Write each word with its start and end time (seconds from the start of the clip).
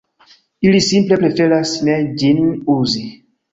Ili 0.69 0.79
simple 0.85 1.19
preferas 1.25 1.75
ne 1.91 1.99
ĝin 2.25 2.43
uzi. 2.79 3.07